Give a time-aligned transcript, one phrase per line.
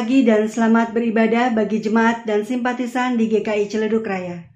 [0.00, 4.48] Pagi dan selamat beribadah bagi jemaat dan simpatisan di GKI Ciledug Raya.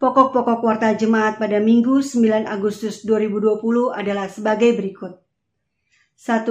[0.00, 3.60] Pokok-pokok warta jemaat pada Minggu 9 Agustus 2020
[3.92, 5.20] adalah sebagai berikut.
[6.16, 6.48] 1.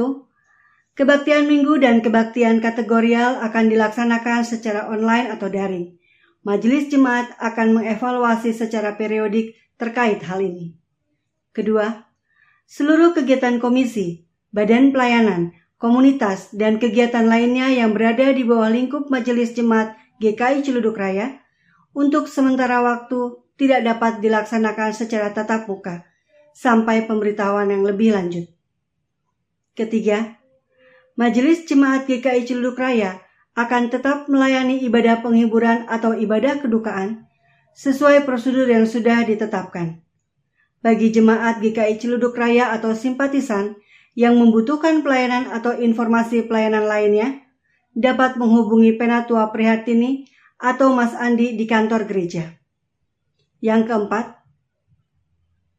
[0.94, 5.98] Kebaktian minggu dan kebaktian kategorial akan dilaksanakan secara online atau daring.
[6.46, 10.78] Majelis jemaat akan mengevaluasi secara periodik terkait hal ini.
[11.50, 12.06] Kedua,
[12.70, 14.22] seluruh kegiatan komisi,
[14.54, 21.00] badan pelayanan, komunitas, dan kegiatan lainnya yang berada di bawah lingkup Majelis Jemaat GKI Ciluduk
[21.00, 21.40] Raya
[21.96, 26.04] untuk sementara waktu tidak dapat dilaksanakan secara tatap muka
[26.52, 28.52] sampai pemberitahuan yang lebih lanjut.
[29.72, 30.36] Ketiga,
[31.16, 33.24] Majelis Jemaat GKI Ciluduk Raya
[33.56, 37.28] akan tetap melayani ibadah penghiburan atau ibadah kedukaan
[37.76, 40.04] sesuai prosedur yang sudah ditetapkan.
[40.80, 43.80] Bagi jemaat GKI Ciluduk Raya atau simpatisan
[44.20, 47.40] yang membutuhkan pelayanan atau informasi pelayanan lainnya
[47.96, 50.28] dapat menghubungi Penatua Prihatini
[50.60, 52.52] atau Mas Andi di kantor gereja.
[53.64, 54.44] Yang keempat,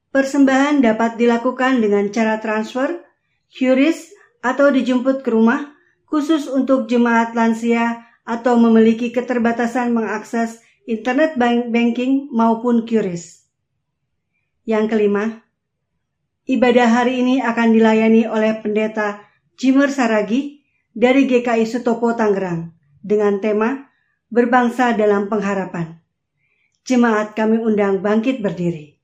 [0.08, 3.04] persembahan dapat dilakukan dengan cara transfer,
[3.52, 5.76] QRIS, atau dijemput ke rumah
[6.08, 11.36] khusus untuk jemaat lansia atau memiliki keterbatasan mengakses internet
[11.68, 13.44] banking maupun QRIS.
[14.64, 15.44] Yang kelima,
[16.48, 19.24] Ibadah hari ini akan dilayani oleh pendeta
[19.60, 23.88] Jimer Saragi dari GKI Sutopo Tangerang dengan tema
[24.30, 26.00] Berbangsa dalam Pengharapan.
[26.86, 28.99] Jemaat kami undang bangkit berdiri.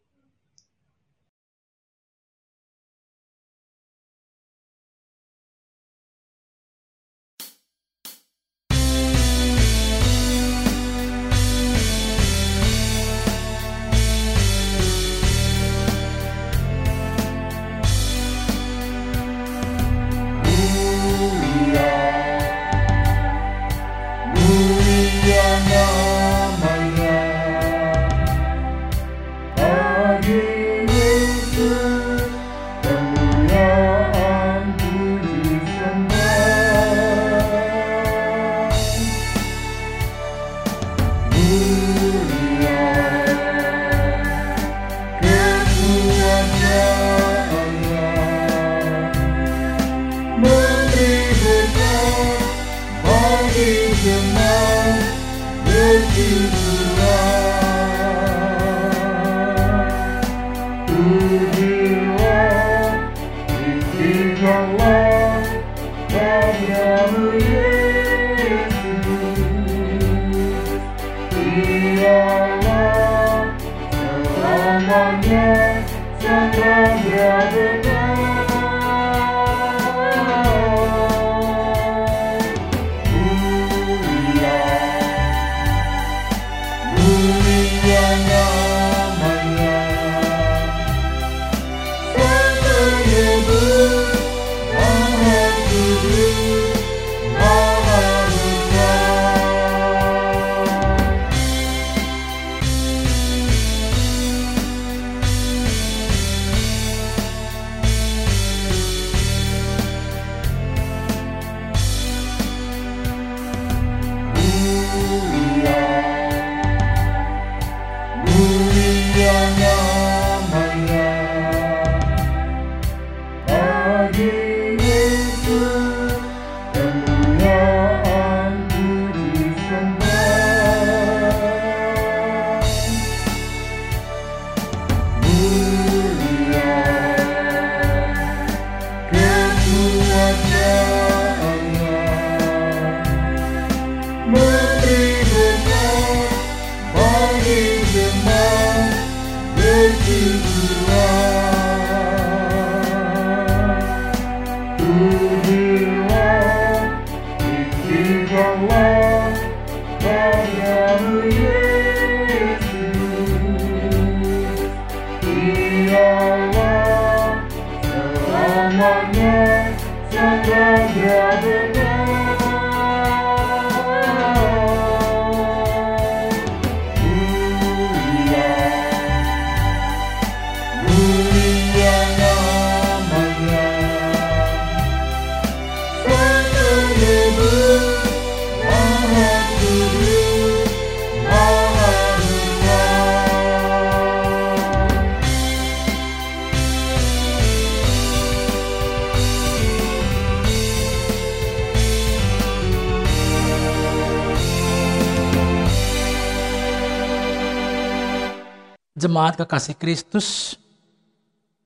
[209.27, 210.55] Jemaat kekasih Kristus,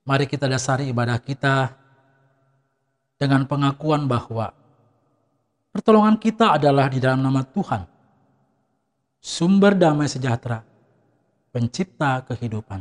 [0.09, 1.77] mari kita dasari ibadah kita
[3.21, 4.49] dengan pengakuan bahwa
[5.69, 7.85] pertolongan kita adalah di dalam nama Tuhan,
[9.21, 10.65] sumber damai sejahtera,
[11.53, 12.81] pencipta kehidupan.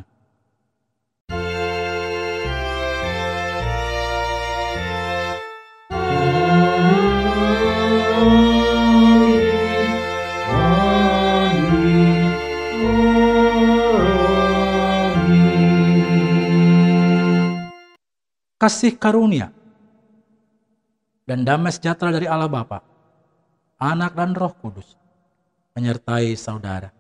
[18.70, 19.50] Kasih karunia
[21.26, 22.86] dan damai sejahtera dari Allah Bapa,
[23.82, 24.94] Anak dan Roh Kudus
[25.74, 26.94] menyertai saudara.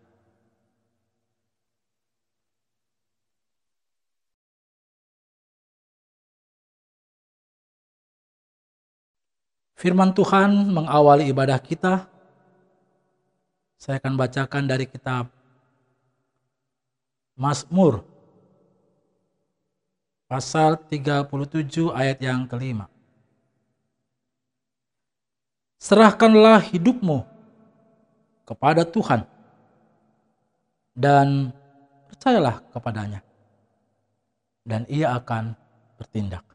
[9.78, 12.10] Firman Tuhan mengawali ibadah kita.
[13.78, 15.30] Saya akan bacakan dari kitab
[17.38, 18.19] Mazmur
[20.30, 22.86] pasal 37 ayat yang kelima.
[25.82, 27.26] Serahkanlah hidupmu
[28.46, 29.26] kepada Tuhan
[30.94, 31.50] dan
[32.14, 33.26] percayalah kepadanya
[34.68, 35.58] dan ia akan
[35.98, 36.49] bertindak.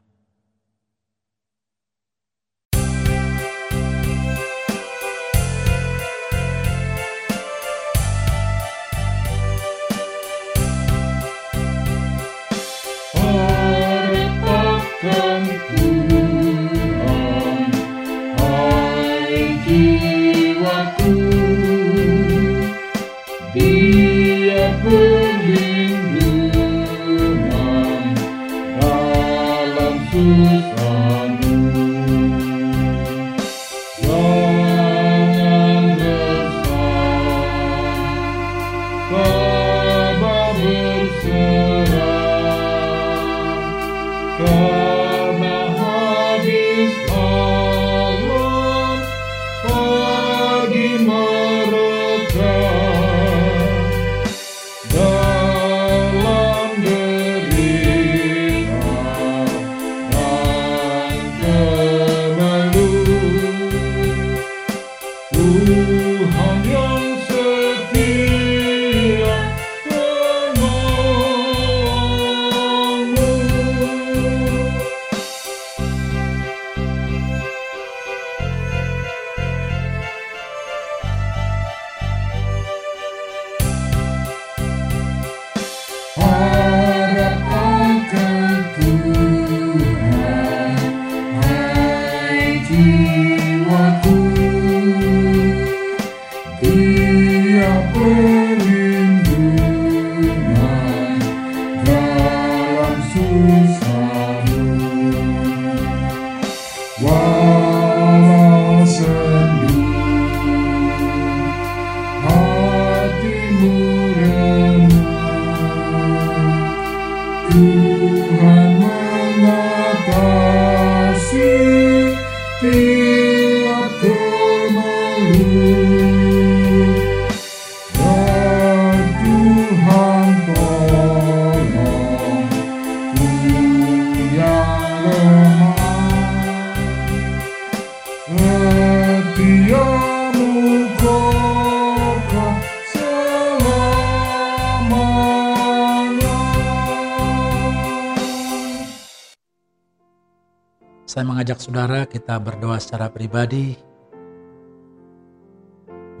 [151.75, 153.75] Saudara kita berdoa secara pribadi,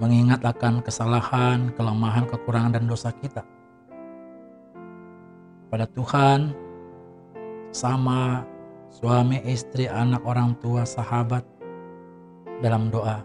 [0.03, 3.39] mengingat akan kesalahan, kelemahan, kekurangan, dan dosa kita.
[5.71, 6.51] Pada Tuhan,
[7.71, 8.43] sama
[8.91, 11.47] suami, istri, anak, orang tua, sahabat,
[12.59, 13.23] dalam doa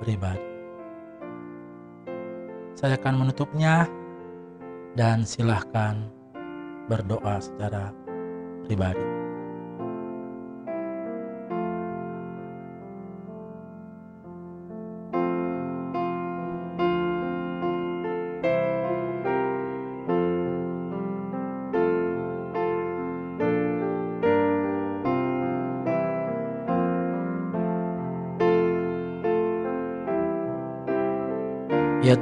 [0.00, 0.48] pribadi.
[2.72, 3.84] Saya akan menutupnya
[4.96, 6.08] dan silahkan
[6.88, 7.92] berdoa secara
[8.64, 9.15] pribadi.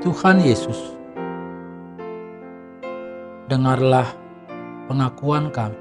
[0.04, 0.76] Tuhan Yesus,
[3.48, 4.04] dengarlah
[4.84, 5.80] pengakuan kami.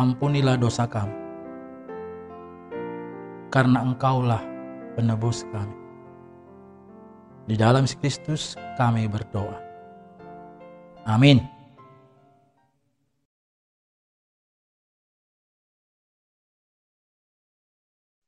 [0.00, 1.12] Ampunilah dosa kami,
[3.52, 4.40] karena Engkaulah
[4.96, 5.76] penebus kami.
[7.44, 9.60] Di dalam Kristus kami berdoa.
[11.04, 11.44] Amin.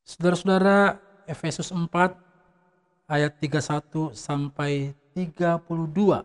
[0.05, 2.32] Saudara-saudara, Efesus 4
[3.13, 6.25] ayat 31 sampai 32.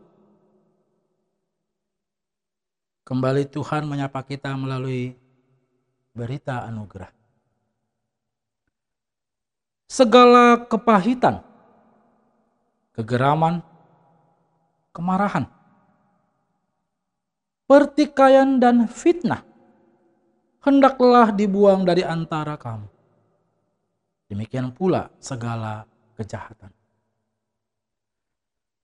[3.03, 5.19] Kembali Tuhan menyapa kita melalui
[6.15, 7.11] berita anugerah.
[9.87, 11.43] Segala kepahitan,
[12.95, 13.63] kegeraman,
[14.95, 15.47] kemarahan,
[17.67, 19.43] pertikaian dan fitnah
[20.63, 22.87] hendaklah dibuang dari antara kamu.
[24.27, 25.87] Demikian pula segala
[26.19, 26.76] kejahatan.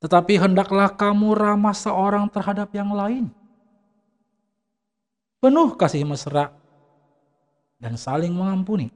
[0.03, 3.31] Tetapi hendaklah kamu ramah seorang terhadap yang lain.
[5.39, 6.51] Penuh kasih mesra
[7.79, 8.91] dan saling mengampuni.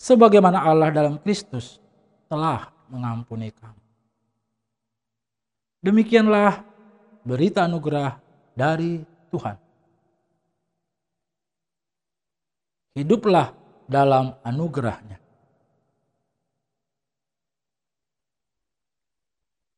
[0.00, 1.76] Sebagaimana Allah dalam Kristus
[2.24, 3.84] telah mengampuni kamu.
[5.84, 6.64] Demikianlah
[7.20, 8.16] berita anugerah
[8.56, 9.56] dari Tuhan.
[12.96, 13.52] Hiduplah
[13.84, 15.23] dalam anugerahnya.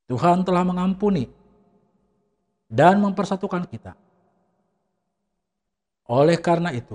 [0.07, 1.27] Tuhan telah mengampuni
[2.71, 3.99] dan mempersatukan kita.
[6.07, 6.95] Oleh karena itu,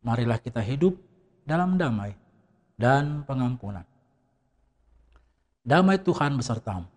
[0.00, 0.96] marilah kita hidup
[1.44, 2.16] dalam damai
[2.80, 3.84] dan pengampunan.
[5.60, 6.88] Damai Tuhan besertamu.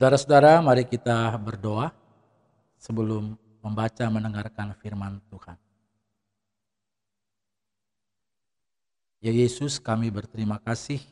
[0.00, 1.92] Saudara-saudara, mari kita berdoa
[2.80, 5.60] sebelum membaca mendengarkan firman Tuhan.
[9.20, 11.04] Ya Yesus, kami berterima kasih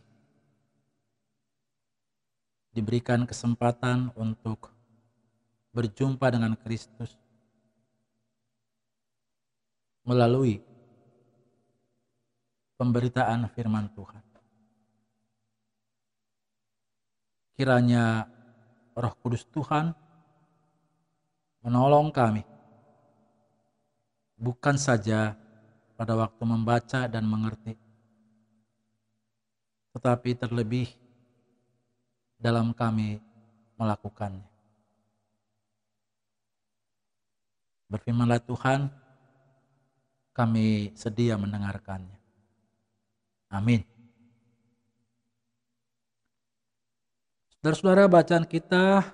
[2.73, 4.73] diberikan kesempatan untuk
[5.77, 7.13] berjumpa dengan Kristus
[10.01, 10.65] melalui
[12.81, 14.25] pemberitaan firman Tuhan.
[17.53, 18.38] Kiranya
[18.99, 19.95] Roh Kudus Tuhan
[21.63, 22.43] menolong kami,
[24.35, 25.39] bukan saja
[25.95, 27.79] pada waktu membaca dan mengerti,
[29.95, 30.91] tetapi terlebih
[32.43, 33.23] dalam kami
[33.79, 34.47] melakukannya.
[37.87, 38.91] Berfirmanlah Tuhan,
[40.35, 42.19] kami sedia mendengarkannya.
[43.49, 43.98] Amin.
[47.69, 49.13] Saudara-saudara bacaan kita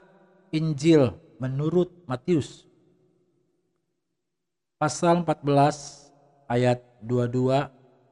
[0.54, 1.10] Injil
[1.42, 2.70] menurut Matius
[4.78, 6.14] pasal 14
[6.46, 7.50] ayat 22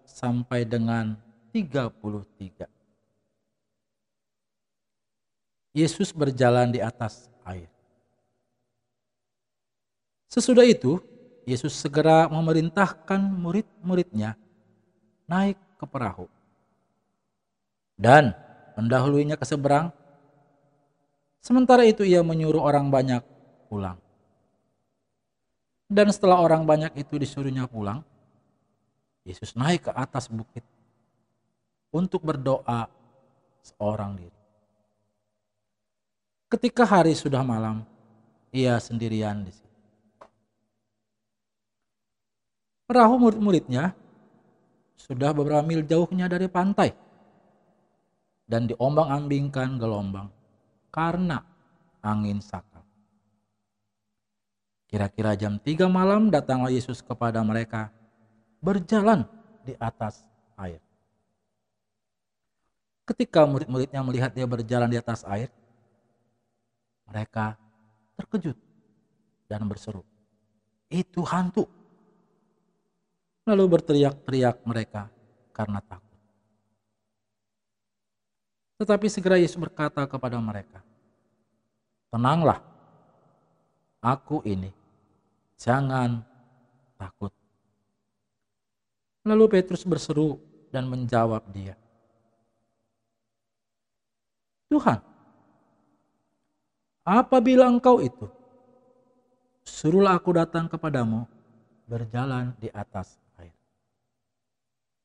[0.02, 1.14] sampai dengan
[1.54, 2.66] 33.
[5.78, 7.70] Yesus berjalan di atas air.
[10.26, 10.98] Sesudah itu,
[11.46, 14.34] Yesus segera memerintahkan murid-muridnya
[15.30, 16.26] naik ke perahu
[17.94, 18.34] dan
[18.74, 20.01] mendahuluinya ke seberang.
[21.42, 23.18] Sementara itu ia menyuruh orang banyak
[23.66, 23.98] pulang.
[25.90, 28.06] Dan setelah orang banyak itu disuruhnya pulang,
[29.26, 30.62] Yesus naik ke atas bukit
[31.90, 32.86] untuk berdoa
[33.60, 34.38] seorang diri.
[36.46, 37.82] Ketika hari sudah malam,
[38.54, 39.68] ia sendirian di situ.
[42.86, 43.98] Perahu murid-muridnya
[44.94, 46.94] sudah beberapa mil jauhnya dari pantai
[48.46, 50.30] dan diombang-ambingkan gelombang
[50.92, 51.40] karena
[52.04, 52.84] angin sakal.
[54.92, 57.88] Kira-kira jam 3 malam datanglah Yesus kepada mereka
[58.60, 59.24] berjalan
[59.64, 60.20] di atas
[60.60, 60.84] air.
[63.08, 65.48] Ketika murid-muridnya melihat dia berjalan di atas air,
[67.08, 67.56] mereka
[68.20, 68.54] terkejut
[69.48, 70.04] dan berseru,
[70.92, 71.66] "Itu hantu!"
[73.48, 75.10] Lalu berteriak-teriak mereka
[75.50, 76.01] karena takut.
[78.82, 80.82] Tetapi segera Yesus berkata kepada mereka,
[82.10, 82.58] "Tenanglah,
[84.02, 84.74] aku ini,
[85.54, 86.18] jangan
[86.98, 87.30] takut."
[89.22, 90.42] Lalu Petrus berseru
[90.74, 91.78] dan menjawab dia.
[94.66, 94.98] Tuhan,
[97.06, 98.26] apabila engkau itu,
[99.62, 101.22] suruhlah aku datang kepadamu
[101.86, 103.54] berjalan di atas air.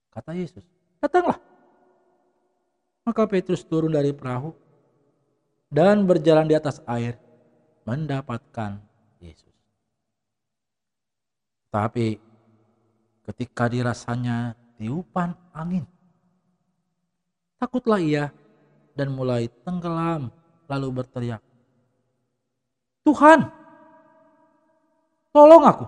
[0.10, 0.66] Kata Yesus,
[0.98, 1.38] datanglah.
[3.08, 4.52] Maka Petrus turun dari perahu
[5.72, 7.16] dan berjalan di atas air
[7.88, 8.84] mendapatkan
[9.24, 9.56] Yesus.
[11.72, 12.20] Tapi
[13.24, 15.88] ketika dirasanya tiupan angin.
[17.56, 18.30] Takutlah ia
[18.92, 20.30] dan mulai tenggelam
[20.68, 21.42] lalu berteriak,
[23.08, 23.40] Tuhan,
[25.32, 25.86] tolong aku.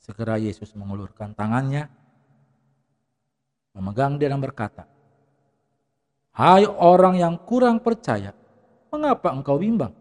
[0.00, 1.86] Segera Yesus mengulurkan tangannya,
[3.76, 4.88] memegang dia dan berkata,
[6.32, 8.32] Hai orang yang kurang percaya,
[8.88, 9.92] mengapa engkau bimbang?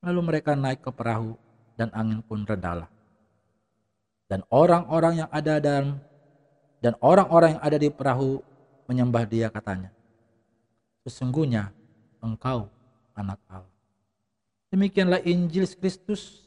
[0.00, 1.36] Lalu mereka naik ke perahu
[1.76, 2.88] dan angin pun redalah.
[4.28, 6.00] Dan orang-orang yang ada dalam
[6.80, 8.40] dan orang-orang yang ada di perahu
[8.88, 9.92] menyembah dia katanya.
[11.04, 11.72] Sesungguhnya
[12.20, 12.68] engkau
[13.16, 13.72] anak Allah.
[14.72, 16.44] Demikianlah Injil Kristus.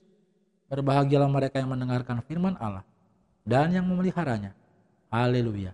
[0.67, 2.83] Berbahagialah mereka yang mendengarkan firman Allah
[3.47, 4.51] dan yang memeliharanya.
[5.07, 5.71] Haleluya.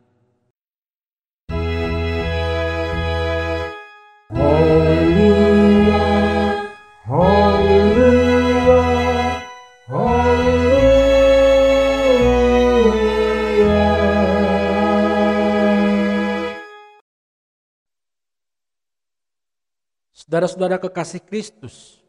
[20.13, 22.01] Saudara-saudara kekasih Kristus,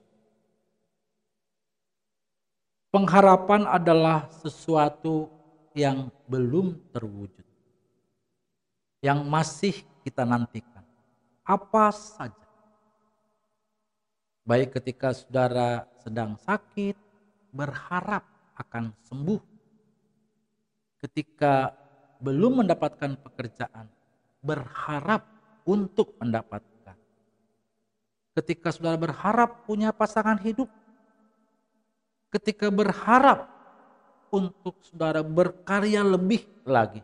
[2.95, 5.34] pengharapan adalah sesuatu
[5.75, 7.45] yang belum terwujud,
[9.03, 10.87] yang masih kita nantikan.
[11.43, 12.47] Apa saja,
[14.47, 16.97] baik ketika saudara sedang sakit,
[17.51, 19.43] berharap akan sembuh,
[21.05, 21.75] ketika
[22.23, 23.91] belum mendapatkan pekerjaan,
[24.41, 25.27] berharap
[25.67, 26.97] untuk mendapatkan.
[28.35, 30.71] Ketika saudara berharap punya pasangan hidup,
[32.35, 33.54] ketika berharap
[34.35, 36.99] untuk saudara berkarya lebih lagi,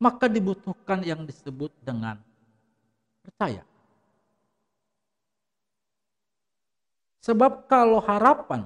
[0.00, 2.16] maka dibutuhkan yang disebut dengan
[3.20, 3.60] percaya.
[7.20, 8.64] Sebab kalau harapan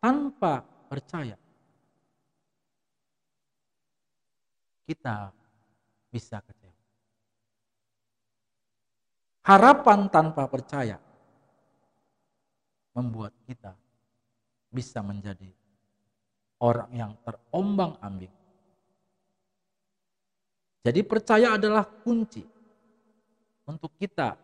[0.00, 1.36] tanpa percaya,
[4.88, 5.28] kita
[6.08, 6.72] bisa kecewa.
[9.44, 10.96] Harapan tanpa percaya
[12.92, 13.72] membuat kita
[14.72, 15.48] bisa menjadi
[16.62, 18.32] orang yang terombang-ambing.
[20.82, 22.42] Jadi percaya adalah kunci
[23.66, 24.34] untuk kita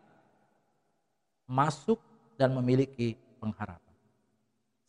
[1.49, 1.99] masuk
[2.39, 3.95] dan memiliki pengharapan.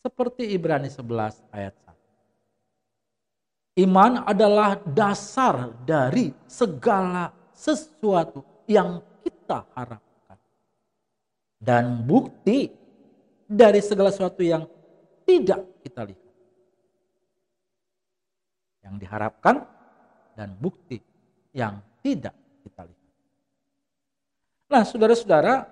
[0.00, 1.74] Seperti Ibrani 11 ayat
[3.76, 3.84] 1.
[3.86, 10.38] Iman adalah dasar dari segala sesuatu yang kita harapkan.
[11.60, 12.79] Dan bukti
[13.50, 14.62] dari segala sesuatu yang
[15.26, 16.22] tidak kita lihat.
[18.86, 19.66] Yang diharapkan
[20.38, 21.02] dan bukti
[21.50, 23.10] yang tidak kita lihat.
[24.70, 25.66] Nah, saudara-saudara,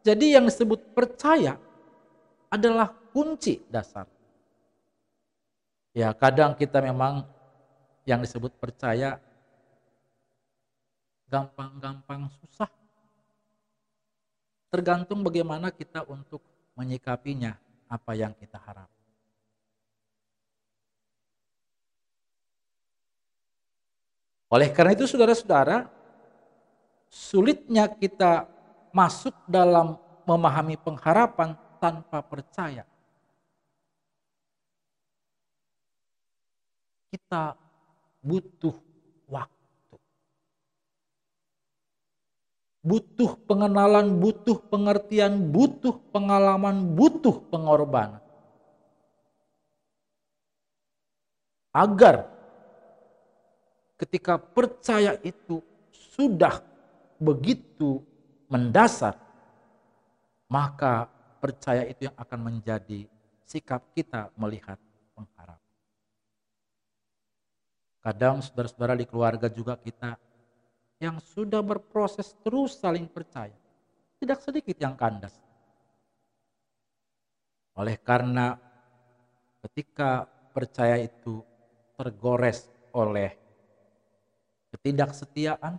[0.00, 1.60] jadi yang disebut percaya
[2.48, 4.08] adalah kunci dasar.
[5.92, 7.28] Ya, kadang kita memang
[8.08, 9.20] yang disebut percaya
[11.28, 12.70] gampang-gampang susah.
[14.72, 16.40] Tergantung bagaimana kita untuk
[16.76, 17.56] menyikapinya
[17.88, 18.86] apa yang kita harap.
[24.46, 25.90] Oleh karena itu saudara-saudara,
[27.10, 28.46] sulitnya kita
[28.94, 32.86] masuk dalam memahami pengharapan tanpa percaya.
[37.10, 37.58] Kita
[38.22, 38.74] butuh
[39.26, 39.96] waktu.
[42.86, 48.22] Butuh pengenalan, butuh pengertian, butuh pengalaman, butuh pengorbanan.
[51.74, 52.30] Agar
[53.98, 55.58] ketika percaya itu
[55.90, 56.62] sudah
[57.18, 58.06] begitu
[58.46, 59.18] mendasar,
[60.46, 61.10] maka
[61.42, 63.10] percaya itu yang akan menjadi
[63.42, 64.78] sikap kita melihat
[65.12, 65.74] pengharapan.
[67.98, 70.14] Kadang saudara-saudara di keluarga juga kita
[70.96, 73.52] yang sudah berproses terus saling percaya.
[74.16, 75.36] Tidak sedikit yang kandas.
[77.76, 78.56] Oleh karena
[79.60, 80.24] ketika
[80.56, 81.44] percaya itu
[82.00, 82.64] tergores
[82.96, 83.36] oleh
[84.72, 85.76] ketidaksetiaan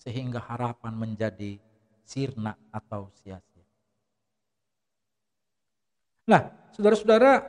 [0.00, 1.60] sehingga harapan menjadi
[2.00, 3.68] sirna atau sia-sia.
[6.24, 7.44] Nah, saudara-saudara,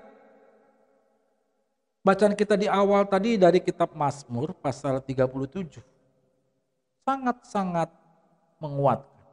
[2.04, 6.01] bacaan kita di awal tadi dari kitab Mazmur pasal 37
[7.12, 7.90] sangat-sangat
[8.64, 9.28] menguatkan.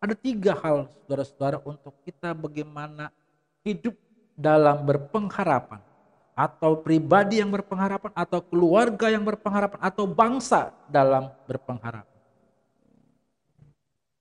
[0.00, 3.12] Ada tiga hal saudara-saudara untuk kita bagaimana
[3.60, 3.92] hidup
[4.32, 5.84] dalam berpengharapan
[6.32, 12.08] atau pribadi yang berpengharapan atau keluarga yang berpengharapan atau bangsa dalam berpengharapan.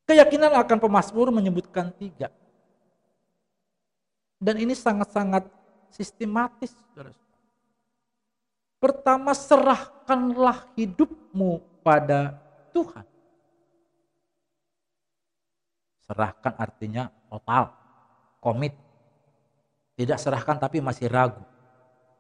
[0.04, 2.28] Keyakinan akan pemazmur menyebutkan tiga.
[4.36, 5.48] Dan ini sangat-sangat
[5.94, 6.76] sistematis.
[8.80, 13.06] Pertama, serahkanlah hidupmu pada Tuhan.
[16.10, 17.70] Serahkan artinya total,
[18.42, 18.74] komit.
[19.94, 21.44] Tidak serahkan tapi masih ragu.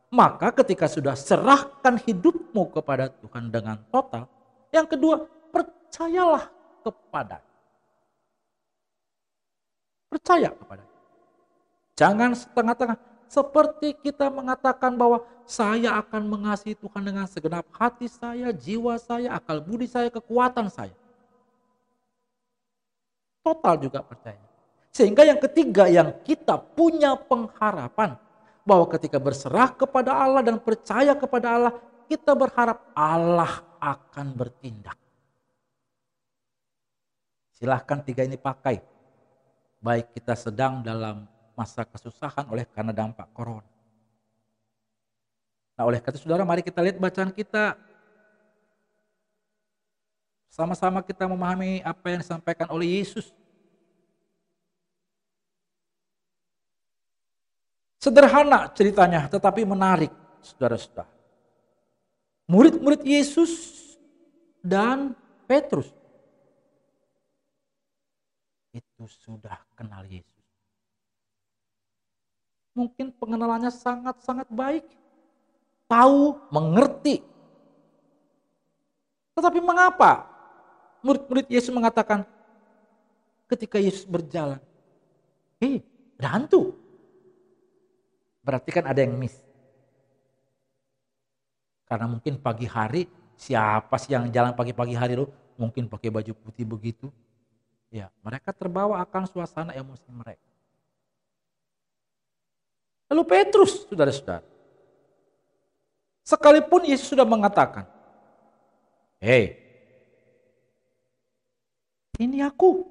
[0.10, 4.26] Maka ketika sudah serahkan hidupmu kepada Tuhan dengan total,
[4.70, 6.50] yang kedua, percayalah
[6.86, 7.38] kepada.
[10.10, 10.84] Percaya kepada.
[11.98, 13.09] Jangan setengah-tengah.
[13.30, 19.62] Seperti kita mengatakan bahwa saya akan mengasihi Tuhan dengan segenap hati saya, jiwa saya, akal
[19.62, 20.98] budi saya, kekuatan saya.
[23.46, 24.42] Total juga percaya.
[24.90, 28.18] Sehingga yang ketiga yang kita punya pengharapan
[28.66, 31.74] bahwa ketika berserah kepada Allah dan percaya kepada Allah,
[32.10, 34.98] kita berharap Allah akan bertindak.
[37.54, 38.82] Silahkan tiga ini pakai.
[39.80, 41.30] Baik kita sedang dalam
[41.60, 43.68] masa kesusahan oleh karena dampak corona.
[45.76, 47.76] Nah oleh kata saudara mari kita lihat bacaan kita.
[50.48, 53.36] Sama-sama kita memahami apa yang disampaikan oleh Yesus
[58.00, 60.08] Sederhana ceritanya, tetapi menarik,
[60.40, 61.12] saudara-saudara.
[62.48, 63.52] Murid-murid Yesus
[64.64, 65.12] dan
[65.44, 65.92] Petrus
[68.72, 70.39] itu sudah kenal Yesus.
[72.80, 74.88] Mungkin pengenalannya sangat-sangat baik.
[75.92, 77.20] Tahu, mengerti.
[79.36, 80.24] Tetapi mengapa
[81.04, 82.24] murid-murid Yesus mengatakan
[83.52, 84.64] ketika Yesus berjalan,
[85.60, 85.84] hei,
[86.16, 86.76] ada hantu.
[88.44, 89.36] Berarti kan ada yang miss.
[91.84, 95.28] Karena mungkin pagi hari siapa sih yang jalan pagi-pagi hari lu
[95.60, 97.12] mungkin pakai baju putih begitu.
[97.90, 100.49] Ya, mereka terbawa akan suasana emosi mereka.
[103.10, 104.46] Lalu Petrus, saudara-saudara.
[106.22, 107.90] Sekalipun Yesus sudah mengatakan,
[109.18, 109.58] Hei,
[112.22, 112.86] ini aku.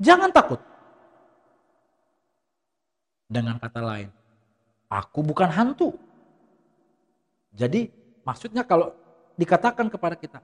[0.00, 0.58] Jangan takut.
[3.28, 4.08] Dengan kata lain,
[4.88, 5.92] aku bukan hantu.
[7.52, 7.92] Jadi
[8.24, 8.94] maksudnya kalau
[9.36, 10.40] dikatakan kepada kita,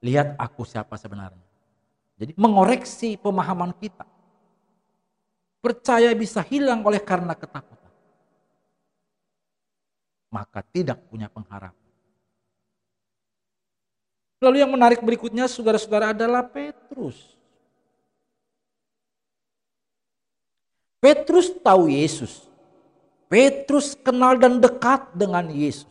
[0.00, 1.51] lihat aku siapa sebenarnya.
[2.16, 4.06] Jadi mengoreksi pemahaman kita.
[5.62, 7.92] Percaya bisa hilang oleh karena ketakutan.
[10.32, 11.82] Maka tidak punya pengharapan.
[14.42, 17.38] Lalu yang menarik berikutnya saudara-saudara adalah Petrus.
[20.98, 22.46] Petrus tahu Yesus.
[23.30, 25.88] Petrus kenal dan dekat dengan Yesus.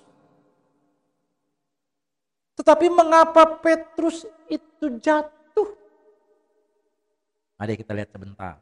[2.60, 5.41] Tetapi mengapa Petrus itu jatuh?
[7.62, 8.58] Mari kita lihat sebentar.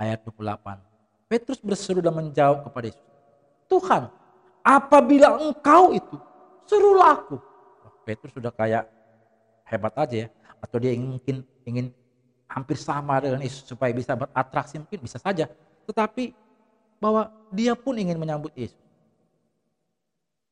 [0.00, 0.80] Ayat 28.
[1.28, 3.04] Petrus berseru dan menjawab kepada Yesus.
[3.68, 4.08] Tuhan,
[4.64, 6.16] apabila engkau itu,
[6.64, 7.36] suruhlah aku
[8.06, 8.86] Petrus sudah kayak
[9.66, 10.28] hebat aja ya
[10.58, 11.86] atau dia ingin, mungkin ingin
[12.50, 15.46] hampir sama dengan Yesus supaya bisa beratraksi mungkin bisa saja
[15.86, 16.34] tetapi
[16.98, 18.82] bahwa dia pun ingin menyambut Yesus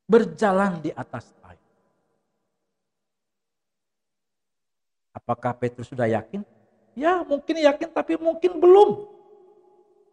[0.07, 1.59] berjalan di atas air
[5.29, 6.41] apakah Petrus sudah yakin
[6.97, 9.05] ya mungkin yakin tapi mungkin belum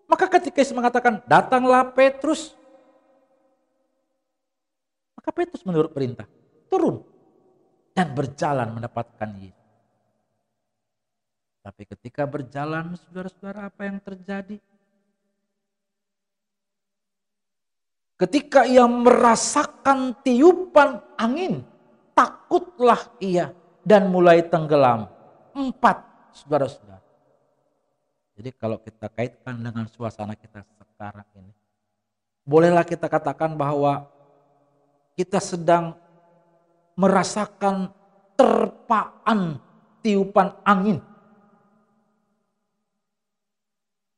[0.04, 2.52] maka ketika Yesus mengatakan datanglah Petrus
[5.16, 6.28] maka Petrus menurut perintah
[6.68, 7.00] turun
[7.96, 9.64] dan berjalan mendapatkan Yesus.
[11.64, 14.60] Tapi ketika berjalan, saudara-saudara, apa yang terjadi?
[18.20, 21.66] Ketika ia merasakan tiupan angin,
[22.14, 23.50] takutlah ia
[23.86, 25.06] dan mulai tenggelam.
[25.54, 26.02] Empat,
[26.34, 26.98] saudara-saudara.
[28.34, 31.54] Jadi kalau kita kaitkan dengan suasana kita sekarang ini,
[32.42, 34.10] bolehlah kita katakan bahwa
[35.14, 35.94] kita sedang
[36.98, 37.94] merasakan
[38.36, 39.62] terpaan
[40.04, 40.98] tiupan angin.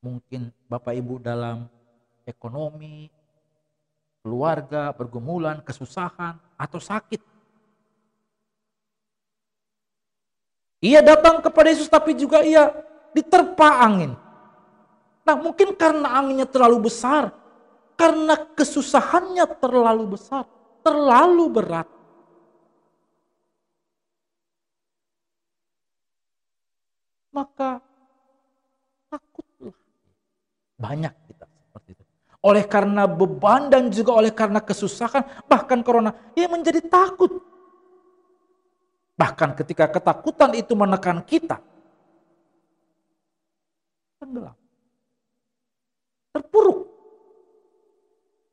[0.02, 1.70] Mungkin Bapak Ibu dalam
[2.26, 3.06] ekonomi,
[4.24, 7.22] keluarga, pergumulan, kesusahan, atau sakit.
[10.78, 12.70] Ia datang kepada Yesus tapi juga ia
[13.10, 14.14] diterpa angin.
[15.26, 17.34] Nah mungkin karena anginnya terlalu besar,
[17.98, 20.46] karena kesusahannya terlalu besar,
[20.86, 21.88] terlalu berat.
[27.38, 27.78] maka
[29.06, 29.76] takutlah.
[30.78, 32.04] Banyak kita seperti itu.
[32.42, 37.38] Oleh karena beban dan juga oleh karena kesusahan, bahkan corona, ia menjadi takut.
[39.18, 41.58] Bahkan ketika ketakutan itu menekan kita,
[44.22, 44.54] tenggelam.
[46.30, 46.86] Terpuruk.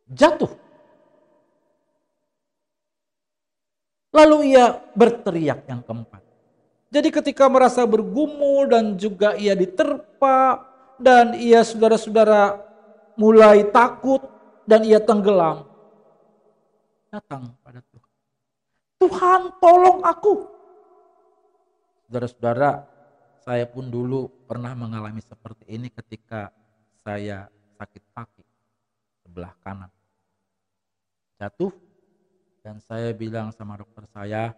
[0.09, 0.49] Jatuh.
[4.15, 6.23] Lalu ia berteriak yang keempat.
[6.89, 10.63] Jadi ketika merasa bergumul dan juga ia diterpa
[10.95, 12.63] dan ia saudara-saudara
[13.19, 14.23] mulai takut
[14.63, 15.67] dan ia tenggelam.
[17.11, 18.11] Datang pada Tuhan.
[19.03, 20.54] Tuhan tolong aku.
[22.05, 22.85] Saudara-saudara,
[23.41, 26.53] saya pun dulu pernah mengalami seperti ini ketika
[27.01, 28.45] saya sakit kaki
[29.25, 29.89] sebelah kanan.
[31.41, 31.73] Jatuh
[32.61, 34.53] dan saya bilang sama dokter saya,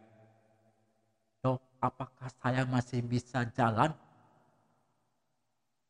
[1.82, 3.94] apakah saya masih bisa jalan?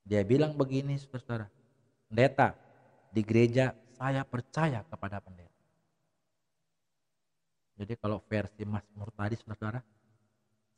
[0.08, 1.52] Dia bilang begini saudara,
[2.08, 2.56] pendeta
[3.12, 5.52] di gereja saya percaya kepada pendeta.
[7.78, 9.84] Jadi kalau versi Mas Mur tadi saudara,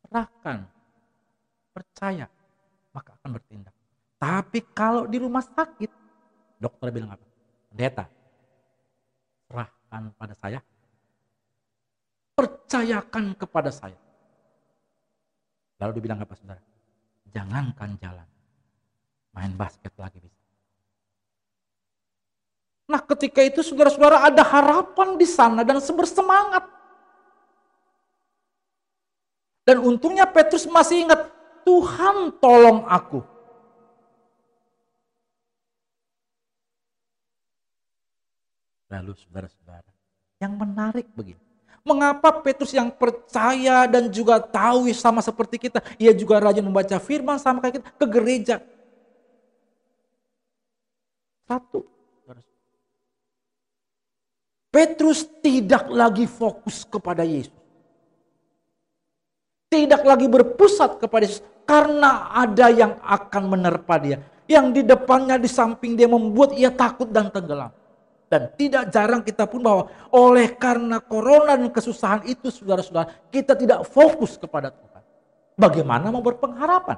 [0.04, 0.68] serahkan,
[1.74, 2.28] percaya,
[2.92, 3.76] maka akan bertindak.
[4.20, 5.92] Tapi kalau di rumah sakit,
[6.60, 7.26] dokter bilang apa?
[7.72, 8.06] Pendeta,
[9.48, 10.60] serahkan pada saya,
[12.36, 14.00] percayakan kepada saya.
[15.80, 16.60] Lalu dibilang apa saudara?
[17.32, 18.28] Jangankan jalan.
[19.32, 20.40] Main basket lagi bisa.
[22.90, 26.79] Nah ketika itu saudara-saudara ada harapan di sana dan bersemangat.
[29.70, 31.30] Dan untungnya Petrus masih ingat,
[31.62, 33.22] Tuhan tolong aku.
[38.90, 39.86] Lalu saudara-saudara,
[40.42, 41.38] yang menarik begini.
[41.86, 47.38] Mengapa Petrus yang percaya dan juga tahu sama seperti kita, ia juga rajin membaca firman
[47.38, 48.56] sama kayak kita ke gereja.
[51.46, 51.86] Satu.
[54.74, 57.69] Petrus tidak lagi fokus kepada Yesus.
[59.70, 64.18] Tidak lagi berpusat kepada Yesus karena ada yang akan menerpa dia.
[64.50, 67.70] Yang di depannya, di samping dia membuat ia takut dan tenggelam.
[68.30, 73.86] Dan tidak jarang kita pun bahwa oleh karena corona dan kesusahan itu saudara-saudara kita tidak
[73.90, 75.02] fokus kepada Tuhan.
[75.58, 76.98] Bagaimana mau berpengharapan?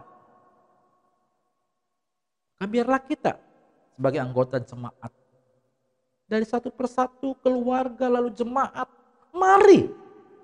[2.59, 3.39] Nah, biarlah kita
[3.95, 5.11] sebagai anggota jemaat
[6.32, 8.88] dari satu persatu keluarga lalu jemaat
[9.36, 9.91] mari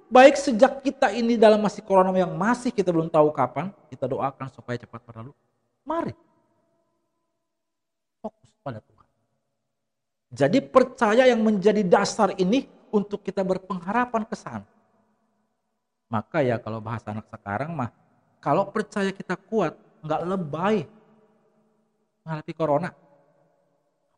[0.07, 4.47] baik sejak kita ini dalam masih corona yang masih kita belum tahu kapan kita doakan
[4.51, 5.31] supaya cepat berlalu
[5.83, 6.15] mari
[8.23, 9.07] fokus pada Tuhan
[10.27, 14.67] jadi percaya yang menjadi dasar ini untuk kita berpengharapan ke sana.
[16.07, 17.91] Maka ya kalau bahasa anak sekarang mah,
[18.39, 20.77] kalau percaya kita kuat, nggak lebay
[22.23, 22.91] menghadapi corona.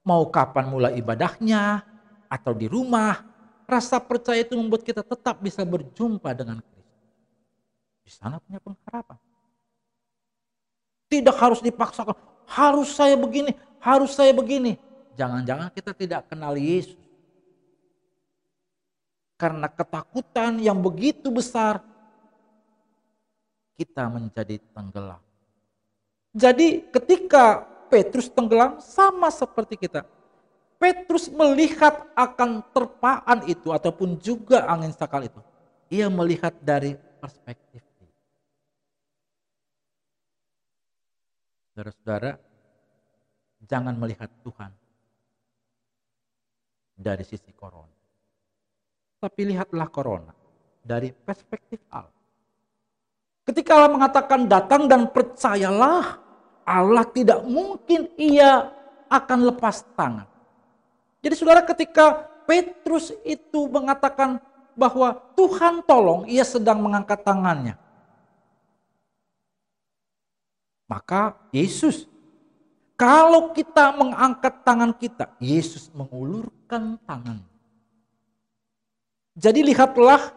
[0.05, 1.85] Mau kapan mulai ibadahnya,
[2.29, 3.25] atau di rumah,
[3.69, 6.97] rasa percaya itu membuat kita tetap bisa berjumpa dengan Kristus.
[8.01, 9.17] Di sana punya pengharapan.
[11.09, 12.17] Tidak harus dipaksakan,
[12.49, 14.77] harus saya begini, harus saya begini.
[15.17, 16.97] Jangan-jangan kita tidak kenal Yesus.
[19.39, 21.79] Karena ketakutan yang begitu besar,
[23.79, 25.21] kita menjadi tenggelam.
[26.35, 30.05] Jadi ketika Petrus tenggelam sama seperti kita.
[30.79, 35.43] Petrus melihat akan terpaan itu ataupun juga angin sakal itu.
[35.91, 37.83] Ia melihat dari perspektif
[41.79, 42.35] Saudara-saudara,
[43.63, 44.67] jangan melihat Tuhan
[46.91, 47.95] dari sisi corona.
[49.23, 50.35] Tapi lihatlah corona
[50.83, 52.11] dari perspektif Allah.
[53.47, 56.19] Ketika Allah mengatakan datang dan percayalah,
[56.67, 58.75] Allah tidak mungkin ia
[59.07, 60.27] akan lepas tangan.
[61.19, 64.39] Jadi saudara ketika Petrus itu mengatakan
[64.73, 67.75] bahwa Tuhan tolong, ia sedang mengangkat tangannya.
[70.89, 72.09] Maka Yesus
[72.99, 77.39] kalau kita mengangkat tangan kita, Yesus mengulurkan tangan.
[79.39, 80.35] Jadi lihatlah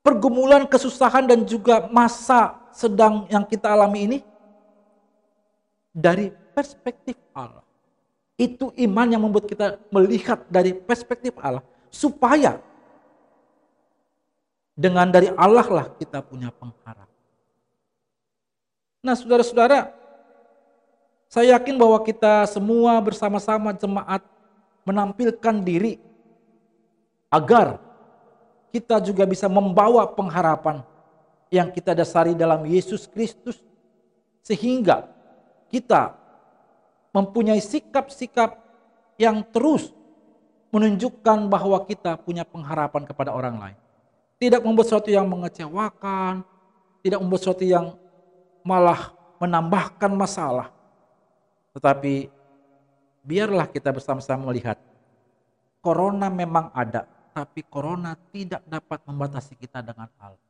[0.00, 4.18] pergumulan kesusahan dan juga masa sedang yang kita alami ini
[5.92, 7.60] dari perspektif Allah.
[8.34, 12.58] Itu iman yang membuat kita melihat dari perspektif Allah supaya
[14.74, 17.06] dengan dari Allah lah kita punya pengharap.
[19.04, 19.94] Nah, saudara-saudara,
[21.30, 24.22] saya yakin bahwa kita semua bersama-sama jemaat
[24.82, 26.02] menampilkan diri
[27.30, 27.78] agar
[28.74, 30.82] kita juga bisa membawa pengharapan
[31.50, 33.62] yang kita dasari dalam Yesus Kristus
[34.42, 35.06] sehingga
[35.70, 36.23] kita
[37.14, 38.58] mempunyai sikap-sikap
[39.14, 39.94] yang terus
[40.74, 43.78] menunjukkan bahwa kita punya pengharapan kepada orang lain.
[44.42, 46.42] Tidak membuat sesuatu yang mengecewakan,
[47.06, 47.94] tidak membuat sesuatu yang
[48.66, 50.74] malah menambahkan masalah,
[51.78, 52.26] tetapi
[53.22, 54.82] biarlah kita bersama-sama melihat
[55.78, 60.42] corona memang ada, tapi corona tidak dapat membatasi kita dengan Allah.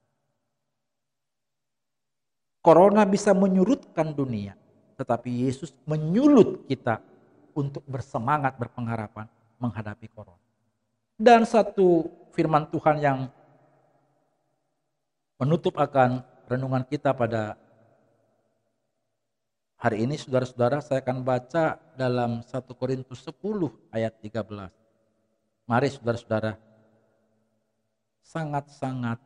[2.65, 4.57] Corona bisa menyurutkan dunia,
[4.95, 7.03] tetapi Yesus menyulut kita
[7.55, 9.29] untuk bersemangat berpengharapan
[9.59, 10.41] menghadapi corona.
[11.15, 13.19] Dan satu firman Tuhan yang
[15.39, 17.59] menutup akan renungan kita pada
[19.85, 23.37] Hari ini saudara-saudara saya akan baca dalam 1 Korintus 10
[23.93, 24.73] ayat 13.
[25.69, 26.57] Mari saudara-saudara
[28.25, 29.21] sangat-sangat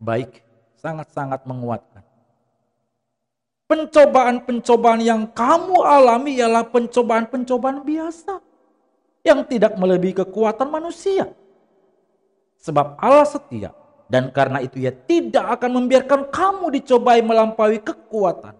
[0.00, 0.40] baik,
[0.80, 2.00] sangat-sangat menguatkan.
[3.70, 8.42] Pencobaan-pencobaan yang kamu alami ialah pencobaan-pencobaan biasa
[9.22, 11.30] yang tidak melebihi kekuatan manusia.
[12.58, 13.70] Sebab Allah setia
[14.10, 18.58] dan karena itu ia tidak akan membiarkan kamu dicobai melampaui kekuatan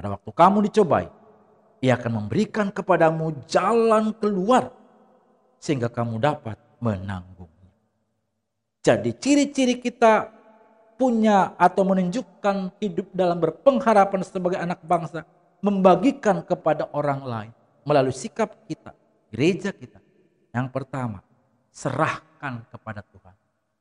[0.00, 1.12] pada waktu kamu dicobai,
[1.84, 4.72] ia akan memberikan kepadamu jalan keluar
[5.60, 7.68] sehingga kamu dapat menanggungnya.
[8.80, 10.32] Jadi ciri-ciri kita
[11.00, 15.24] punya atau menunjukkan hidup dalam berpengharapan sebagai anak bangsa,
[15.64, 17.52] membagikan kepada orang lain
[17.88, 18.92] melalui sikap kita,
[19.32, 19.96] gereja kita.
[20.52, 21.24] Yang pertama,
[21.72, 23.34] serahkan kepada Tuhan.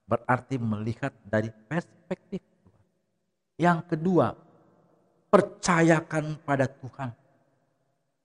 [0.07, 2.83] Berarti melihat dari perspektif Tuhan.
[3.59, 4.31] Yang kedua,
[5.27, 7.11] percayakan pada Tuhan.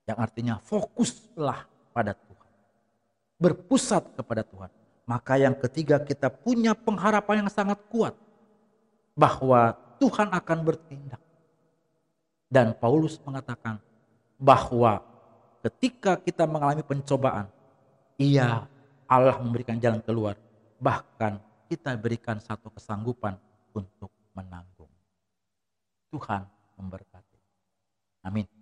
[0.07, 2.49] Yang artinya fokuslah pada Tuhan.
[3.43, 4.71] Berpusat kepada Tuhan.
[5.05, 8.15] Maka yang ketiga kita punya pengharapan yang sangat kuat.
[9.15, 11.23] Bahwa Tuhan akan bertindak.
[12.51, 13.81] Dan Paulus mengatakan
[14.37, 15.01] bahwa
[15.65, 17.49] ketika kita mengalami pencobaan,
[18.19, 18.69] ia
[19.09, 20.37] Allah memberikan jalan keluar.
[20.77, 21.39] Bahkan
[21.71, 23.39] kita berikan satu kesanggupan
[23.73, 24.91] untuk menanggung.
[26.13, 26.45] Tuhan
[26.77, 27.39] memberkati.
[28.23, 28.54] Amin.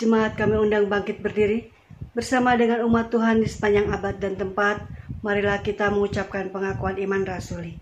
[0.00, 1.68] Jemaat kami undang bangkit berdiri
[2.16, 4.80] bersama dengan umat Tuhan di sepanjang abad dan tempat.
[5.20, 7.76] Marilah kita mengucapkan pengakuan iman rasuli.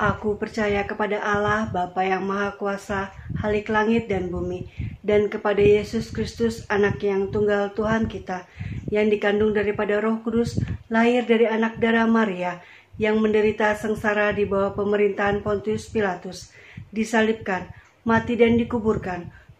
[0.00, 4.64] Aku percaya kepada Allah Bapa yang Maha Kuasa, Halik langit dan bumi,
[5.04, 8.48] dan kepada Yesus Kristus, Anak yang tunggal Tuhan kita,
[8.88, 10.56] yang dikandung daripada Roh Kudus,
[10.88, 12.64] lahir dari anak darah Maria,
[12.96, 16.48] yang menderita sengsara di bawah pemerintahan Pontius Pilatus,
[16.88, 17.68] disalibkan,
[18.08, 19.43] mati dan dikuburkan,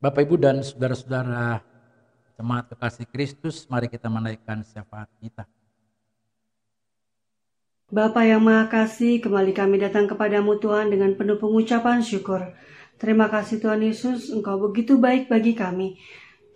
[0.00, 1.60] Bapak Ibu dan saudara-saudara
[2.40, 5.44] jemaat kekasih Kristus, mari kita menaikkan syafaat kita.
[7.92, 12.40] Bapa yang Maha Kasih, kembali kami datang kepadamu Tuhan dengan penuh pengucapan syukur.
[12.96, 16.00] Terima kasih Tuhan Yesus, Engkau begitu baik bagi kami.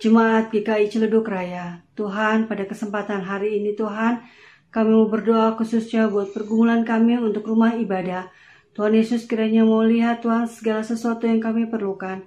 [0.01, 4.25] Jemaat GKI Ciledug Raya, Tuhan pada kesempatan hari ini Tuhan,
[4.73, 8.25] kami mau berdoa khususnya buat pergumulan kami untuk rumah ibadah.
[8.73, 12.25] Tuhan Yesus kiranya mau lihat Tuhan segala sesuatu yang kami perlukan.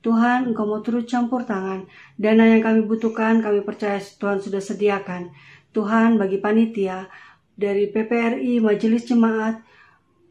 [0.00, 1.84] Tuhan, Engkau mau turut campur tangan.
[2.16, 5.28] Dana yang kami butuhkan, kami percaya Tuhan sudah sediakan.
[5.76, 7.06] Tuhan, bagi panitia,
[7.52, 9.60] dari PPRI, Majelis Jemaat,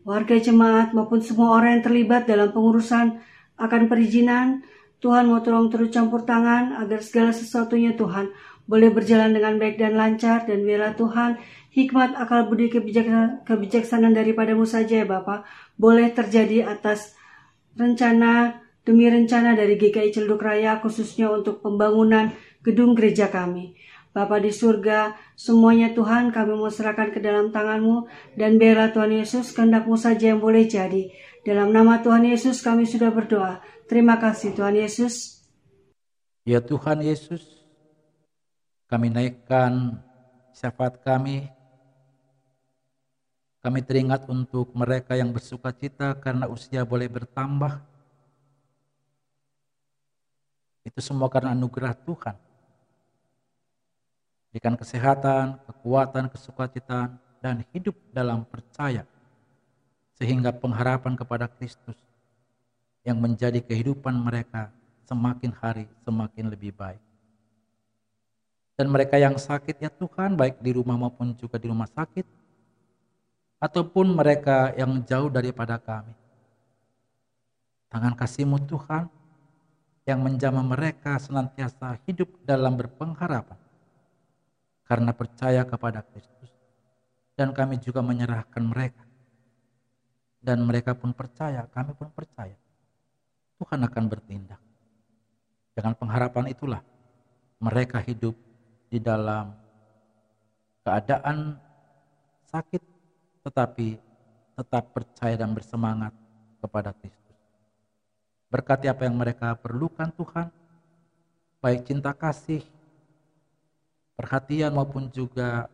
[0.01, 3.21] warga jemaat, maupun semua orang yang terlibat dalam pengurusan
[3.61, 4.65] akan perizinan.
[4.99, 8.35] Tuhan mau tolong terus campur tangan agar segala sesuatunya Tuhan
[8.67, 11.39] boleh berjalan dengan baik dan lancar dan biarlah Tuhan
[11.71, 15.47] hikmat akal budi kebijaksanaan, kebijaksanaan daripadamu saja ya Bapak
[15.79, 17.15] boleh terjadi atas
[17.79, 18.59] rencana
[18.89, 22.33] demi rencana dari GKI Celduk Raya khususnya untuk pembangunan
[22.65, 23.77] gedung gereja kami.
[24.09, 29.53] Bapa di surga, semuanya Tuhan kami mau serahkan ke dalam tanganmu dan biarlah Tuhan Yesus
[29.53, 31.13] kehendakmu saja yang boleh jadi.
[31.45, 33.61] Dalam nama Tuhan Yesus kami sudah berdoa.
[33.85, 35.45] Terima kasih Tuhan Yesus.
[36.41, 37.61] Ya Tuhan Yesus,
[38.89, 40.01] kami naikkan
[40.57, 41.45] syafaat kami.
[43.61, 47.88] Kami teringat untuk mereka yang bersuka cita karena usia boleh bertambah.
[50.89, 52.33] Itu semua karena anugerah Tuhan
[54.49, 59.05] berikan kesehatan, kekuatan, kesukacitaan, dan hidup dalam percaya,
[60.17, 61.95] sehingga pengharapan kepada Kristus
[63.05, 64.73] yang menjadi kehidupan mereka
[65.05, 67.01] semakin hari semakin lebih baik.
[68.73, 72.25] Dan mereka yang sakit ya Tuhan, baik di rumah maupun juga di rumah sakit,
[73.61, 76.15] ataupun mereka yang jauh daripada kami.
[77.89, 79.18] Tangan kasih-Mu Tuhan
[80.09, 83.61] yang menjamah mereka senantiasa hidup dalam berpengharapan
[84.89, 86.49] karena percaya kepada Kristus.
[87.37, 89.05] Dan kami juga menyerahkan mereka.
[90.41, 92.57] Dan mereka pun percaya, kami pun percaya.
[93.61, 94.59] Tuhan akan bertindak.
[95.77, 96.81] Dengan pengharapan itulah
[97.61, 98.33] mereka hidup
[98.89, 99.53] di dalam
[100.81, 101.53] keadaan
[102.49, 102.81] sakit
[103.45, 104.01] tetapi
[104.57, 106.11] tetap percaya dan bersemangat
[106.59, 107.28] kepada Kristus.
[108.49, 110.49] Berkati apa yang mereka perlukan Tuhan,
[111.61, 112.65] baik cinta kasih,
[114.17, 115.69] perhatian maupun juga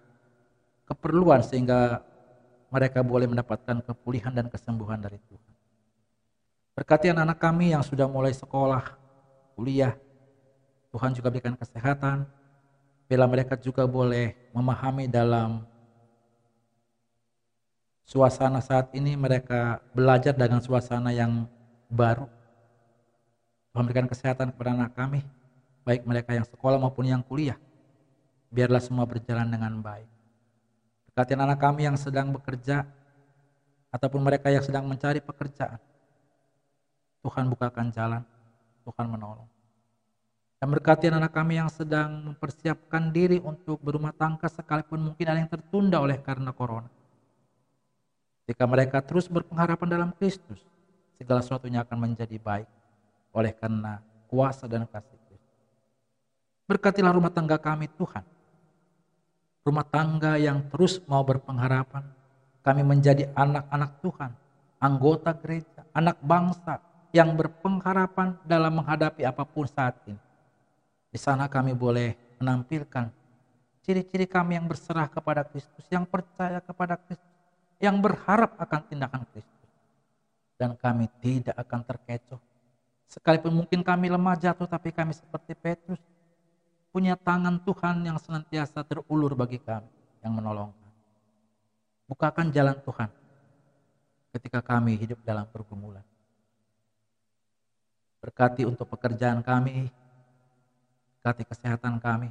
[0.83, 2.03] keperluan sehingga
[2.67, 5.53] mereka boleh mendapatkan kepulihan dan kesembuhan dari Tuhan.
[6.75, 8.99] Berkati anak-anak kami yang sudah mulai sekolah,
[9.55, 9.95] kuliah,
[10.91, 12.27] Tuhan juga berikan kesehatan,
[13.07, 15.63] bila mereka juga boleh memahami dalam
[18.03, 21.47] suasana saat ini mereka belajar dengan suasana yang
[21.87, 22.27] baru.
[23.75, 25.19] Tuhan berikan kesehatan kepada anak kami,
[25.83, 27.59] baik mereka yang sekolah maupun yang kuliah
[28.55, 30.07] biarlah semua berjalan dengan baik.
[31.11, 32.87] Berkati anak kami yang sedang bekerja,
[33.91, 35.75] ataupun mereka yang sedang mencari pekerjaan.
[37.19, 38.23] Tuhan bukakan jalan,
[38.87, 39.51] Tuhan menolong.
[40.55, 45.51] Dan berkati anak kami yang sedang mempersiapkan diri untuk berumah tangga sekalipun mungkin ada yang
[45.51, 46.87] tertunda oleh karena corona.
[48.47, 50.63] Jika mereka terus berpengharapan dalam Kristus,
[51.19, 52.69] segala sesuatunya akan menjadi baik
[53.35, 53.99] oleh karena
[54.31, 55.59] kuasa dan kasih Kristus.
[56.65, 58.23] Berkatilah rumah tangga kami Tuhan
[59.65, 62.05] rumah tangga yang terus mau berpengharapan.
[62.61, 64.31] Kami menjadi anak-anak Tuhan,
[64.81, 66.81] anggota gereja, anak bangsa
[67.13, 70.17] yang berpengharapan dalam menghadapi apa pun saat ini.
[71.09, 73.13] Di sana kami boleh menampilkan
[73.85, 77.37] ciri-ciri kami yang berserah kepada Kristus, yang percaya kepada Kristus,
[77.77, 79.69] yang berharap akan tindakan Kristus.
[80.57, 82.41] Dan kami tidak akan terkecoh.
[83.05, 86.01] Sekalipun mungkin kami lemah jatuh, tapi kami seperti Petrus,
[86.89, 89.91] punya tangan Tuhan yang senantiasa terulur bagi kami,
[90.23, 90.95] yang menolong kami.
[92.07, 93.09] Bukakan jalan Tuhan
[94.35, 96.03] ketika kami hidup dalam pergumulan.
[98.23, 99.91] Berkati untuk pekerjaan kami,
[101.19, 102.29] berkati kesehatan kami,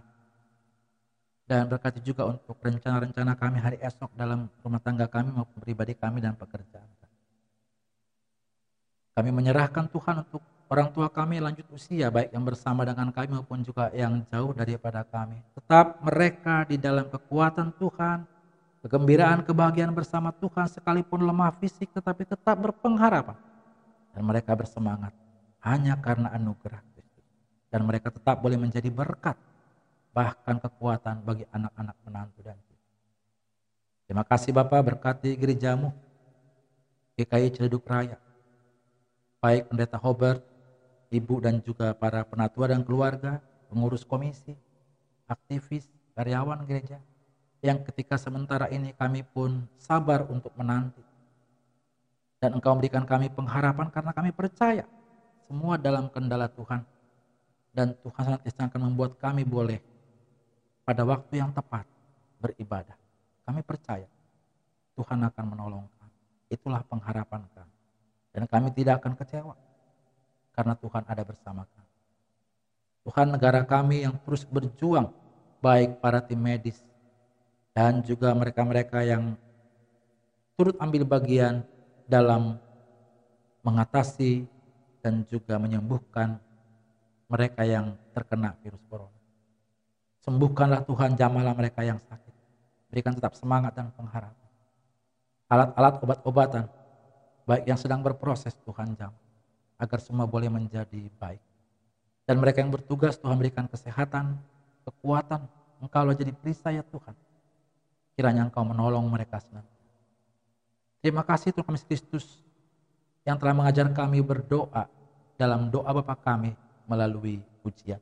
[1.44, 6.24] dan berkati juga untuk rencana-rencana kami hari esok dalam rumah tangga kami maupun pribadi kami
[6.24, 7.16] dan pekerjaan kami.
[9.14, 13.60] Kami menyerahkan Tuhan untuk orang tua kami lanjut usia baik yang bersama dengan kami maupun
[13.60, 15.40] juga yang jauh daripada kami.
[15.56, 18.24] Tetap mereka di dalam kekuatan Tuhan,
[18.84, 23.36] kegembiraan, kebahagiaan bersama Tuhan sekalipun lemah fisik tetapi tetap berpengharapan.
[24.14, 25.12] Dan mereka bersemangat
[25.64, 27.26] hanya karena anugerah Kristus.
[27.72, 29.34] Dan mereka tetap boleh menjadi berkat
[30.14, 32.86] bahkan kekuatan bagi anak-anak menantu dan cucu.
[34.06, 35.90] Terima kasih Bapak berkati gerejamu,
[37.18, 38.14] GKI Ciledug Raya,
[39.42, 40.53] baik Pendeta Hobart,
[41.12, 44.54] ibu dan juga para penatua dan keluarga, pengurus komisi,
[45.28, 47.00] aktivis, karyawan gereja,
[47.64, 51.00] yang ketika sementara ini kami pun sabar untuk menanti.
[52.38, 54.84] Dan engkau memberikan kami pengharapan karena kami percaya
[55.48, 56.84] semua dalam kendala Tuhan.
[57.74, 59.80] Dan Tuhan sangat akan membuat kami boleh
[60.84, 61.88] pada waktu yang tepat
[62.38, 62.94] beribadah.
[63.48, 64.06] Kami percaya
[64.94, 66.16] Tuhan akan menolong kami.
[66.52, 67.74] Itulah pengharapan kami.
[68.30, 69.54] Dan kami tidak akan kecewa
[70.54, 71.92] karena Tuhan ada bersama kami.
[73.04, 75.12] Tuhan negara kami yang terus berjuang,
[75.60, 76.80] baik para tim medis
[77.74, 79.34] dan juga mereka-mereka yang
[80.54, 81.66] turut ambil bagian
[82.06, 82.56] dalam
[83.66, 84.46] mengatasi
[85.02, 86.38] dan juga menyembuhkan
[87.26, 89.20] mereka yang terkena virus corona.
[90.22, 92.34] Sembuhkanlah Tuhan jamalah mereka yang sakit.
[92.88, 94.48] Berikan tetap semangat dan pengharapan.
[95.50, 96.64] Alat-alat obat-obatan,
[97.44, 99.12] baik yang sedang berproses Tuhan jam,
[99.78, 101.42] agar semua boleh menjadi baik.
[102.24, 104.40] Dan mereka yang bertugas Tuhan berikan kesehatan,
[104.88, 105.44] kekuatan.
[105.82, 107.12] Engkau jadi perisai ya Tuhan.
[108.16, 109.74] Kiranya Engkau menolong mereka senantiasa.
[111.04, 112.40] Terima kasih Tuhan kami Kristus
[113.28, 114.88] yang telah mengajar kami berdoa
[115.36, 116.56] dalam doa Bapa kami
[116.88, 118.00] melalui pujian.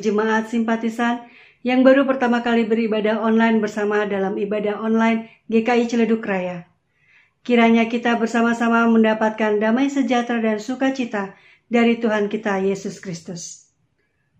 [0.00, 1.28] Jemaat simpatisan
[1.60, 6.64] yang baru pertama kali beribadah online bersama dalam ibadah online GKI Ciledug Raya.
[7.44, 11.36] Kiranya kita bersama-sama mendapatkan damai sejahtera dan sukacita
[11.68, 13.72] dari Tuhan kita Yesus Kristus.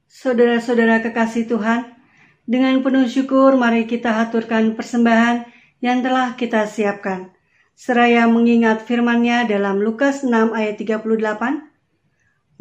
[0.09, 1.93] Saudara-saudara kekasih Tuhan,
[2.49, 5.45] dengan penuh syukur mari kita haturkan persembahan
[5.85, 7.33] yang telah kita siapkan.
[7.73, 11.01] Seraya mengingat firman-Nya dalam Lukas 6 ayat 38,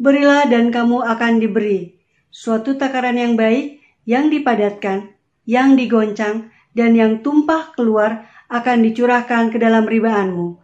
[0.00, 1.99] Berilah dan kamu akan diberi
[2.30, 5.10] suatu takaran yang baik, yang dipadatkan,
[5.44, 10.58] yang digoncang, dan yang tumpah keluar akan dicurahkan ke dalam ribaanmu.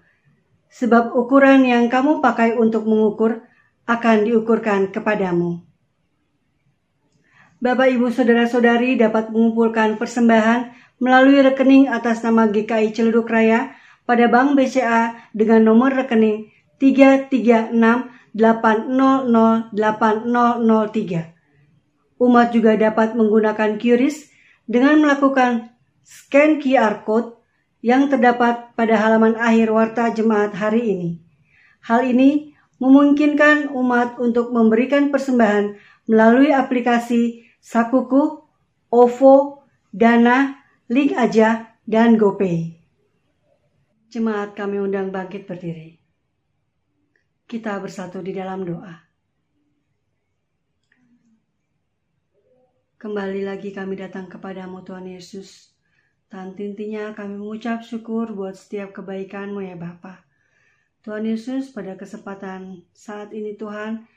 [0.71, 3.43] Sebab ukuran yang kamu pakai untuk mengukur
[3.87, 5.63] akan diukurkan kepadamu.
[7.63, 13.73] Bapak, Ibu, Saudara-saudari dapat mengumpulkan persembahan melalui rekening atas nama GKI Ciledug Raya
[14.05, 17.73] pada Bank BCA dengan nomor rekening 336
[18.37, 21.36] 8008003.
[22.17, 24.33] Umat juga dapat menggunakan QRIS
[24.65, 27.37] dengan melakukan scan QR code
[27.85, 31.11] yang terdapat pada halaman akhir warta jemaat hari ini.
[31.85, 35.77] Hal ini memungkinkan umat untuk memberikan persembahan
[36.09, 38.43] melalui aplikasi Sakuku,
[38.89, 40.57] OVO, Dana,
[40.89, 42.79] Link Aja, dan GoPay.
[44.11, 46.07] Jemaat kami undang bangkit berdiri
[47.47, 49.06] kita bersatu di dalam doa.
[53.07, 55.71] Kembali lagi kami datang kepadamu Tuhan Yesus.
[56.27, 60.27] Dan intinya kami mengucap syukur buat setiap kebaikanmu ya Bapa.
[61.07, 64.11] Tuhan Yesus pada kesempatan saat ini Tuhan,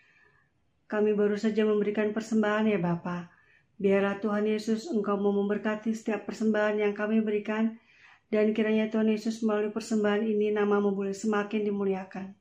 [0.89, 3.29] kami baru saja memberikan persembahan ya Bapa.
[3.77, 7.77] Biarlah Tuhan Yesus Engkau mau memberkati setiap persembahan yang kami berikan
[8.33, 12.33] dan kiranya Tuhan Yesus melalui persembahan ini namamu boleh semakin dimuliakan.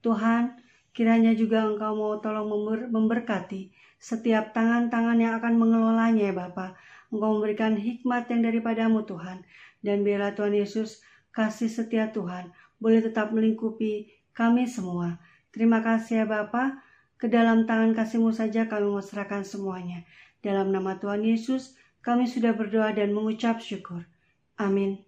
[0.00, 0.56] Tuhan,
[0.96, 6.76] kiranya juga Engkau mau tolong member- memberkati setiap tangan-tangan yang akan mengelolanya ya Bapa.
[7.08, 9.40] Engkau memberikan hikmat yang daripadamu Tuhan.
[9.80, 11.00] Dan biarlah Tuhan Yesus
[11.32, 15.16] kasih setia Tuhan boleh tetap melingkupi kami semua.
[15.56, 16.84] Terima kasih ya Bapa.
[17.16, 20.04] Ke dalam tangan kasih-Mu saja kami serahkan semuanya.
[20.44, 21.72] Dalam nama Tuhan Yesus,
[22.04, 24.04] kami sudah berdoa dan mengucap syukur.
[24.60, 25.00] Amin.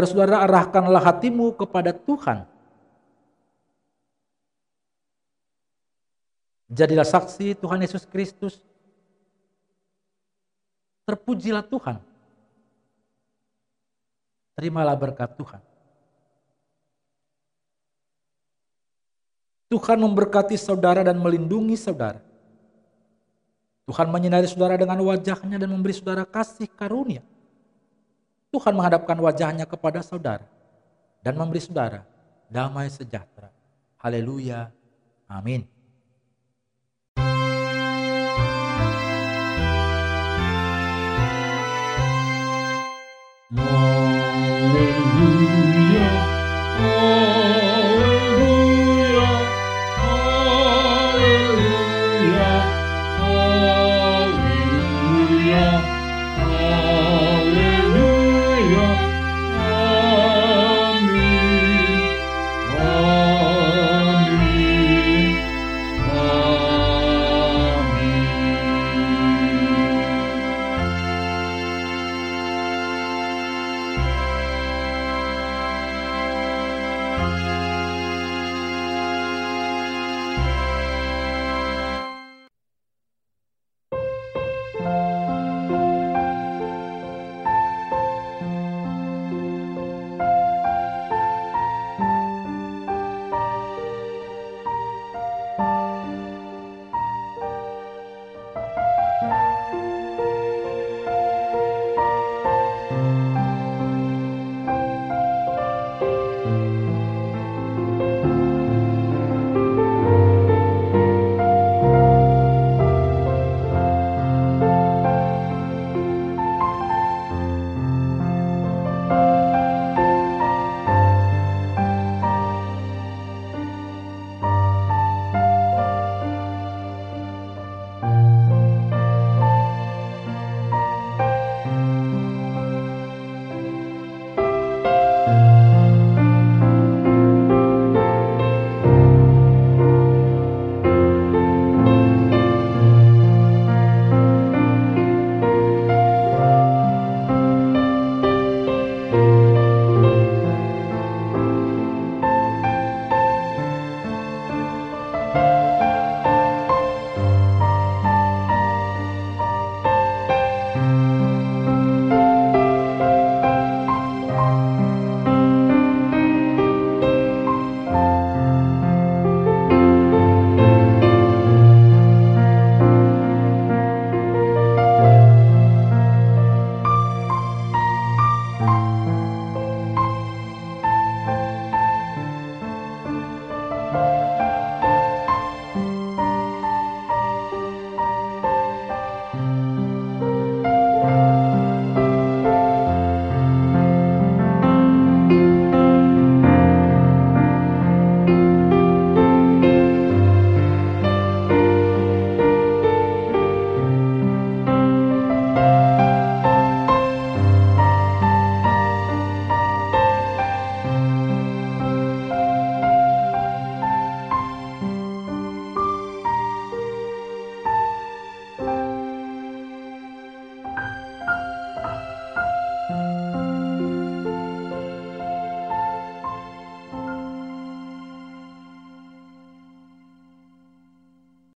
[0.00, 2.48] Saudara-saudara, arahkanlah hatimu kepada Tuhan.
[6.72, 8.64] Jadilah saksi Tuhan Yesus Kristus.
[11.04, 12.00] Terpujilah Tuhan.
[14.56, 15.60] Terimalah berkat Tuhan.
[19.68, 22.24] Tuhan memberkati saudara dan melindungi saudara.
[23.84, 27.20] Tuhan menyinari saudara dengan wajahnya dan memberi saudara kasih karunia.
[28.50, 30.42] Tuhan menghadapkan wajahnya kepada saudara
[31.22, 32.02] dan memberi saudara
[32.50, 33.54] damai sejahtera.
[34.02, 34.74] Haleluya.
[35.30, 35.70] Amin.
[43.50, 44.19] Mohon